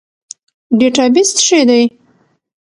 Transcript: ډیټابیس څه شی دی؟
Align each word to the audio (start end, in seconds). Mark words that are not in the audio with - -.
ډیټابیس 0.77 1.29
څه 1.37 1.41
شی 1.47 1.61
دی؟ 1.69 1.83